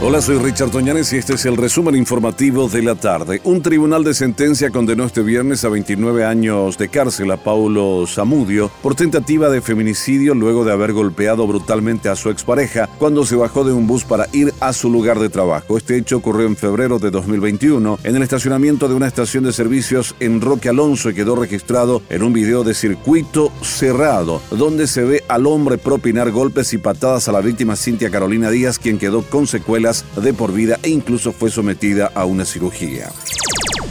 Hola, 0.00 0.22
soy 0.22 0.38
Richard 0.38 0.70
Toñanes 0.70 1.12
y 1.12 1.16
este 1.16 1.34
es 1.34 1.44
el 1.44 1.56
resumen 1.56 1.96
informativo 1.96 2.68
de 2.68 2.84
la 2.84 2.94
tarde. 2.94 3.40
Un 3.42 3.62
tribunal 3.62 4.04
de 4.04 4.14
sentencia 4.14 4.70
condenó 4.70 5.04
este 5.04 5.22
viernes 5.22 5.64
a 5.64 5.70
29 5.70 6.24
años 6.24 6.78
de 6.78 6.88
cárcel 6.88 7.32
a 7.32 7.36
Paulo 7.36 8.04
Zamudio 8.06 8.70
por 8.80 8.94
tentativa 8.94 9.50
de 9.50 9.60
feminicidio 9.60 10.36
luego 10.36 10.64
de 10.64 10.70
haber 10.70 10.92
golpeado 10.92 11.48
brutalmente 11.48 12.08
a 12.08 12.14
su 12.14 12.30
expareja 12.30 12.88
cuando 13.00 13.26
se 13.26 13.34
bajó 13.34 13.64
de 13.64 13.72
un 13.72 13.88
bus 13.88 14.04
para 14.04 14.28
ir 14.32 14.54
a 14.60 14.72
su 14.72 14.88
lugar 14.88 15.18
de 15.18 15.30
trabajo. 15.30 15.76
Este 15.76 15.96
hecho 15.96 16.18
ocurrió 16.18 16.46
en 16.46 16.54
febrero 16.54 17.00
de 17.00 17.10
2021 17.10 17.98
en 18.04 18.14
el 18.14 18.22
estacionamiento 18.22 18.86
de 18.86 18.94
una 18.94 19.08
estación 19.08 19.42
de 19.42 19.52
servicios 19.52 20.14
en 20.20 20.40
Roque 20.40 20.68
Alonso 20.68 21.10
y 21.10 21.14
quedó 21.14 21.34
registrado 21.34 22.02
en 22.08 22.22
un 22.22 22.32
video 22.32 22.62
de 22.62 22.74
circuito 22.74 23.50
cerrado 23.62 24.40
donde 24.52 24.86
se 24.86 25.02
ve 25.02 25.24
al 25.26 25.48
hombre 25.48 25.76
propinar 25.76 26.30
golpes 26.30 26.72
y 26.72 26.78
patadas 26.78 27.26
a 27.26 27.32
la 27.32 27.40
víctima 27.40 27.74
Cintia 27.74 28.10
Carolina 28.10 28.48
Díaz, 28.48 28.78
quien 28.78 28.96
quedó 28.96 29.22
con 29.22 29.48
secuelas 29.48 29.87
de 30.16 30.34
por 30.34 30.52
vida 30.52 30.78
e 30.82 30.90
incluso 30.90 31.32
fue 31.32 31.50
sometida 31.50 32.10
a 32.14 32.24
una 32.24 32.44
cirugía. 32.44 33.10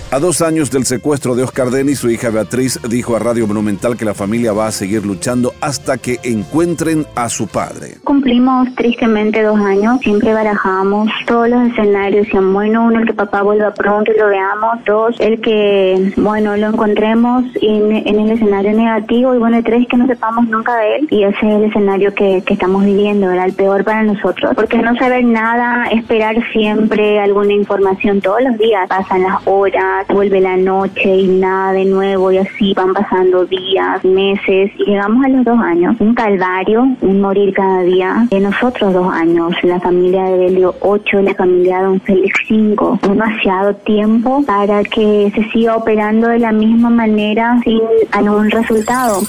A 0.09 0.19
dos 0.19 0.41
años 0.41 0.71
del 0.71 0.85
secuestro 0.85 1.35
de 1.35 1.43
Oscar 1.43 1.69
Denis, 1.69 1.99
su 1.99 2.09
hija 2.09 2.29
Beatriz 2.29 2.79
dijo 2.87 3.17
a 3.17 3.19
Radio 3.19 3.45
Monumental 3.45 3.97
que 3.97 4.05
la 4.05 4.13
familia 4.13 4.53
va 4.53 4.67
a 4.67 4.71
seguir 4.71 5.05
luchando 5.05 5.53
hasta 5.59 5.97
que 5.97 6.17
encuentren 6.23 7.05
a 7.15 7.27
su 7.27 7.45
padre. 7.45 7.97
Cumplimos 8.05 8.73
tristemente 8.75 9.43
dos 9.43 9.59
años, 9.59 9.99
siempre 9.99 10.33
barajamos 10.33 11.09
todos 11.25 11.49
los 11.49 11.61
escenarios, 11.71 12.25
decían, 12.25 12.53
bueno, 12.53 12.85
uno, 12.85 12.99
el 12.99 13.05
que 13.05 13.13
papá 13.13 13.41
vuelva 13.41 13.73
pronto 13.73 14.09
y 14.09 14.17
lo 14.17 14.27
veamos, 14.27 14.77
dos, 14.85 15.19
el 15.19 15.41
que, 15.41 16.13
bueno, 16.15 16.55
lo 16.55 16.67
encontremos 16.67 17.43
en, 17.61 17.91
el 17.91 18.31
escenario 18.31 18.71
negativo 18.71 19.35
y 19.35 19.39
bueno, 19.39 19.61
tres, 19.61 19.87
que 19.89 19.97
no 19.97 20.07
sepamos 20.07 20.47
nunca 20.47 20.73
de 20.77 20.95
él 20.95 21.07
y 21.11 21.23
ese 21.23 21.35
es 21.35 21.55
el 21.55 21.63
escenario 21.65 22.13
que, 22.13 22.41
que 22.45 22.53
estamos 22.53 22.85
viviendo, 22.85 23.29
era 23.29 23.43
el 23.43 23.51
peor 23.51 23.83
para 23.83 24.03
nosotros, 24.03 24.53
porque 24.55 24.77
no 24.77 24.95
saber 24.95 25.25
nada, 25.25 25.87
esperar 25.87 26.37
siempre 26.53 27.19
alguna 27.19 27.51
información 27.51 28.21
todos 28.21 28.41
los 28.41 28.57
días, 28.57 28.87
pasan 28.87 29.23
las 29.23 29.45
horas, 29.45 29.96
vuelve 30.09 30.41
la 30.41 30.57
noche 30.57 31.15
y 31.15 31.27
nada 31.27 31.73
de 31.73 31.85
nuevo 31.85 32.31
y 32.31 32.37
así 32.37 32.73
van 32.73 32.93
pasando 32.93 33.45
días, 33.45 34.03
meses 34.03 34.71
y 34.77 34.85
llegamos 34.85 35.25
a 35.25 35.29
los 35.29 35.45
dos 35.45 35.59
años. 35.59 35.95
Un 35.99 36.13
calvario, 36.13 36.87
un 37.01 37.21
morir 37.21 37.53
cada 37.53 37.81
día. 37.81 38.27
De 38.29 38.39
nosotros 38.39 38.93
dos 38.93 39.11
años, 39.13 39.53
la 39.63 39.79
familia 39.79 40.23
de 40.23 40.37
Belio 40.37 40.75
ocho, 40.81 41.21
la 41.21 41.33
familia 41.33 41.79
de 41.79 41.83
Don 41.83 42.01
Félix 42.01 42.39
cinco. 42.47 42.99
Demasiado 43.01 43.73
tiempo 43.75 44.43
para 44.45 44.83
que 44.83 45.31
se 45.33 45.43
siga 45.51 45.75
operando 45.75 46.27
de 46.27 46.39
la 46.39 46.51
misma 46.51 46.89
manera 46.89 47.59
sin 47.63 47.81
algún 48.11 48.49
resultado. 48.49 49.21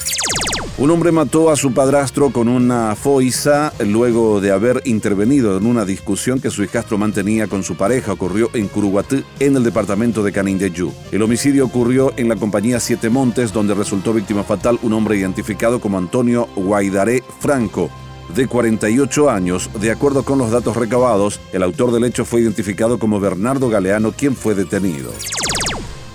Un 0.78 0.92
hombre 0.92 1.10
mató 1.10 1.50
a 1.50 1.56
su 1.56 1.72
padrastro 1.72 2.30
con 2.30 2.46
una 2.46 2.94
foiza 2.94 3.72
luego 3.84 4.40
de 4.40 4.52
haber 4.52 4.80
intervenido 4.84 5.58
en 5.58 5.66
una 5.66 5.84
discusión 5.84 6.40
que 6.40 6.52
su 6.52 6.62
hijastro 6.62 6.96
mantenía 6.96 7.48
con 7.48 7.64
su 7.64 7.76
pareja. 7.76 8.12
Ocurrió 8.12 8.48
en 8.54 8.68
Curuguatú, 8.68 9.24
en 9.40 9.56
el 9.56 9.64
departamento 9.64 10.22
de 10.22 10.30
Canindeyú. 10.30 10.92
El 11.10 11.22
homicidio 11.22 11.64
ocurrió 11.64 12.12
en 12.16 12.28
la 12.28 12.36
compañía 12.36 12.78
Siete 12.78 13.10
Montes, 13.10 13.52
donde 13.52 13.74
resultó 13.74 14.12
víctima 14.12 14.44
fatal 14.44 14.78
un 14.82 14.92
hombre 14.92 15.16
identificado 15.16 15.80
como 15.80 15.98
Antonio 15.98 16.46
Guaidaré 16.54 17.24
Franco 17.40 17.90
de 18.36 18.46
48 18.46 19.30
años. 19.30 19.68
De 19.80 19.90
acuerdo 19.90 20.22
con 20.22 20.38
los 20.38 20.52
datos 20.52 20.76
recabados, 20.76 21.40
el 21.52 21.64
autor 21.64 21.90
del 21.90 22.04
hecho 22.04 22.24
fue 22.24 22.40
identificado 22.40 23.00
como 23.00 23.18
Bernardo 23.18 23.68
Galeano, 23.68 24.12
quien 24.12 24.36
fue 24.36 24.54
detenido. 24.54 25.10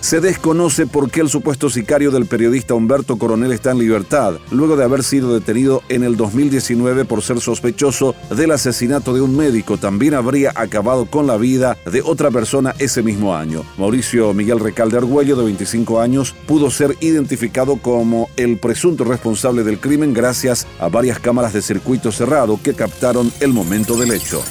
Se 0.04 0.20
desconoce 0.20 0.86
por 0.86 1.09
qué 1.09 1.22
el 1.22 1.30
supuesto 1.30 1.70
sicario 1.70 2.12
del 2.12 2.26
periodista 2.26 2.73
Humberto 2.73 3.18
Coronel 3.18 3.54
está 3.54 3.72
en 3.72 3.80
libertad, 3.80 4.34
luego 4.52 4.76
de 4.76 4.84
haber 4.84 5.02
sido 5.02 5.34
detenido 5.34 5.82
en 5.88 6.04
el 6.04 6.18
2019 6.18 7.06
por 7.06 7.22
ser 7.22 7.40
sospechoso 7.40 8.14
del 8.30 8.52
asesinato 8.52 9.14
de 9.14 9.22
un 9.22 9.38
médico. 9.38 9.78
También 9.78 10.14
habría 10.14 10.52
acabado 10.56 11.06
con 11.06 11.25
la 11.25 11.38
vida 11.38 11.78
de 11.90 12.02
otra 12.02 12.31
persona 12.31 12.75
ese 12.80 13.02
mismo 13.02 13.34
año. 13.34 13.64
Mauricio 13.78 14.34
Miguel 14.34 14.59
Recalde 14.59 14.97
Argüello, 14.97 15.38
de 15.38 15.46
25 15.46 16.02
años, 16.02 16.35
pudo 16.47 16.70
ser 16.70 16.97
identificado 17.00 17.78
como 17.78 18.28
el 18.35 18.58
presunto 18.58 19.06
responsable 19.06 19.64
del 19.64 19.80
crimen 19.80 20.14
gracias 20.14 20.68
a 20.81 20.90
varias 20.90 21.20
cámaras 21.20 21.53
de 21.53 21.62
circuito 21.62 22.12
cerrado 22.12 22.59
que 22.62 22.74
captaron 22.74 23.31
el 23.40 23.53
momento 23.53 23.96
del 23.96 24.12
hecho. 24.12 24.44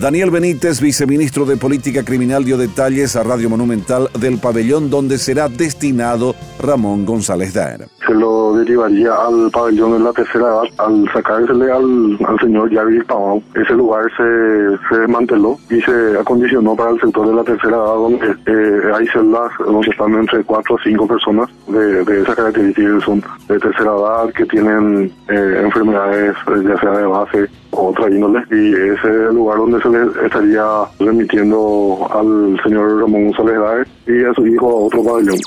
Daniel 0.00 0.30
Benítez, 0.30 0.80
viceministro 0.80 1.44
de 1.44 1.56
Política 1.56 2.04
Criminal, 2.04 2.44
dio 2.44 2.56
detalles 2.56 3.16
a 3.16 3.24
Radio 3.24 3.50
Monumental 3.50 4.08
del 4.20 4.38
pabellón 4.38 4.90
donde 4.90 5.18
será 5.18 5.48
destinado 5.48 6.36
Ramón 6.60 7.04
González 7.04 7.52
Daer. 7.52 7.88
Se 8.06 8.14
lo 8.14 8.54
derivaría 8.54 9.12
al 9.12 9.50
pabellón 9.50 9.92
de 9.94 9.98
la 9.98 10.12
tercera 10.12 10.46
edad 10.46 10.62
al 10.78 11.10
sacársele 11.12 11.72
al, 11.72 12.18
señor 12.40 12.72
Javier 12.72 13.04
Pavón. 13.06 13.42
Ese 13.54 13.74
lugar 13.74 14.04
se, 14.16 14.88
se 14.88 15.00
desmanteló 15.00 15.58
y 15.68 15.80
se 15.80 16.18
acondicionó 16.18 16.76
para 16.76 16.90
el 16.90 17.00
sector 17.00 17.26
de 17.26 17.34
la 17.34 17.42
tercera 17.42 17.76
edad 17.76 17.94
donde 17.94 18.36
eh, 18.46 18.92
hay 18.94 19.06
celdas 19.08 19.50
donde 19.58 19.90
están 19.90 20.14
entre 20.14 20.44
cuatro 20.44 20.76
o 20.76 20.78
cinco 20.78 21.08
personas 21.08 21.50
de, 21.66 22.22
esa 22.22 22.36
característica 22.36 23.00
son 23.04 23.22
de 23.48 23.58
tercera 23.58 23.90
edad 23.90 24.32
que 24.32 24.46
tienen 24.46 25.12
eh, 25.28 25.60
enfermedades 25.64 26.36
ya 26.46 26.80
sea 26.80 26.90
de 26.92 27.06
base 27.06 27.48
o 27.72 27.88
otra 27.88 28.08
índole 28.10 28.42
y 28.50 28.72
ese 28.72 29.32
lugar 29.32 29.58
donde 29.58 29.80
se 29.82 29.87
estaría 30.24 30.64
remitiendo 30.98 32.08
al 32.12 32.60
señor 32.62 33.00
Ramón 33.00 33.30
González 33.32 33.88
y 34.06 34.24
a 34.24 34.34
su 34.34 34.46
hijo 34.46 34.66
a 34.70 34.86
otro 34.86 35.02
pabellón. 35.02 35.38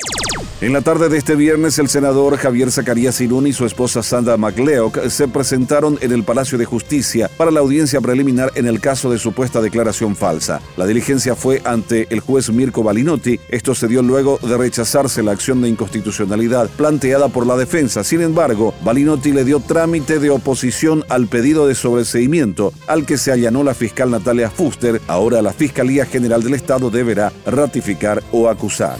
En 0.62 0.74
la 0.74 0.82
tarde 0.82 1.10
de 1.10 1.18
este 1.18 1.36
viernes, 1.36 1.80
el 1.80 1.90
senador 1.90 2.38
Javier 2.38 2.72
Zacarías 2.72 3.20
Irún 3.20 3.48
y 3.48 3.52
su 3.52 3.66
esposa 3.66 4.04
Sandra 4.04 4.38
MacLeod 4.38 5.08
se 5.10 5.28
presentaron 5.28 5.98
en 6.02 6.12
el 6.12 6.24
Palacio 6.24 6.56
de 6.56 6.66
Justicia 6.66 7.32
para 7.36 7.50
la 7.50 7.62
audiencia 7.62 8.00
preliminar 8.00 8.52
en 8.54 8.68
el 8.68 8.80
caso 8.80 9.10
de 9.10 9.18
supuesta 9.18 9.60
declaración 9.60 10.16
falsa. 10.16 10.62
La 10.78 10.86
diligencia 10.86 11.34
fue 11.36 11.64
ante 11.66 12.06
el 12.12 12.20
juez 12.20 12.52
Mirko 12.52 12.84
Balinotti. 12.84 13.40
Esto 13.50 13.74
se 13.74 13.88
dio 13.88 14.04
luego 14.04 14.38
de 14.38 14.56
rechazarse 14.56 15.24
la 15.24 15.32
acción 15.32 15.64
de 15.64 15.70
inconstitucionalidad 15.70 16.70
planteada 16.70 17.30
por 17.30 17.48
la 17.48 17.58
defensa. 17.58 18.04
Sin 18.04 18.22
embargo, 18.22 18.76
Balinotti 18.84 19.32
le 19.32 19.44
dio 19.44 19.62
trámite 19.62 20.20
de 20.20 20.30
oposición 20.30 21.04
al 21.10 21.26
pedido 21.26 21.66
de 21.66 21.74
sobreseimiento 21.74 22.72
al 22.86 23.08
que 23.08 23.18
se 23.18 23.32
allanó 23.32 23.64
la 23.64 23.74
fiscal 23.74 24.12
Natalia 24.12 24.52
Fuster. 24.52 25.02
Ahora 25.08 25.42
la 25.42 25.54
Fiscalía 25.54 26.06
General 26.06 26.44
del 26.44 26.54
Estado 26.54 26.92
deberá 26.92 27.34
ratificar 27.48 28.22
o 28.32 28.48
acusar. 28.48 29.00